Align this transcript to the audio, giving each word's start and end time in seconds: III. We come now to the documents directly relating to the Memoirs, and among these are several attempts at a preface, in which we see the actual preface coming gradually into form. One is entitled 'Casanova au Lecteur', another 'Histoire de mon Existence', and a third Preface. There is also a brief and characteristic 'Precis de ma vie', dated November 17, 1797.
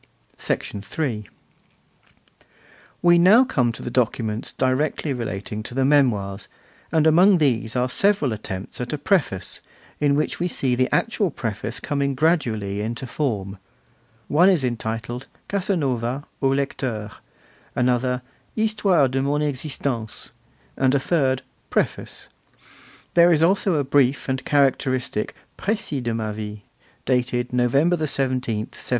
III. 0.39 1.25
We 3.03 3.17
come 3.19 3.23
now 3.67 3.71
to 3.71 3.83
the 3.83 3.91
documents 3.91 4.51
directly 4.51 5.13
relating 5.13 5.61
to 5.61 5.75
the 5.75 5.85
Memoirs, 5.85 6.47
and 6.91 7.05
among 7.05 7.37
these 7.37 7.75
are 7.75 7.87
several 7.87 8.33
attempts 8.33 8.81
at 8.81 8.93
a 8.93 8.97
preface, 8.97 9.61
in 9.99 10.15
which 10.15 10.39
we 10.39 10.47
see 10.47 10.73
the 10.73 10.89
actual 10.91 11.29
preface 11.29 11.79
coming 11.79 12.15
gradually 12.15 12.81
into 12.81 13.05
form. 13.05 13.59
One 14.27 14.49
is 14.49 14.63
entitled 14.63 15.27
'Casanova 15.47 16.25
au 16.41 16.47
Lecteur', 16.51 17.11
another 17.75 18.23
'Histoire 18.55 19.07
de 19.07 19.21
mon 19.21 19.43
Existence', 19.43 20.31
and 20.75 20.95
a 20.95 20.99
third 20.99 21.43
Preface. 21.69 22.27
There 23.13 23.31
is 23.31 23.43
also 23.43 23.75
a 23.75 23.83
brief 23.83 24.27
and 24.27 24.43
characteristic 24.45 25.35
'Precis 25.57 26.01
de 26.01 26.15
ma 26.15 26.31
vie', 26.31 26.63
dated 27.05 27.53
November 27.53 27.97
17, 28.07 28.69
1797. 28.73 28.81